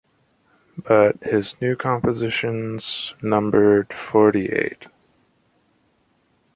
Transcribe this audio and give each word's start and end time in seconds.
But 0.79 1.21
his 1.23 1.61
new 1.61 1.75
compositions 1.75 3.13
numbered 3.21 3.93
forty-eight. 3.93 4.87